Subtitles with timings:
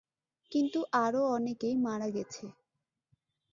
[0.51, 2.45] কিন্তু আরো অনেকেই মারা গেছে।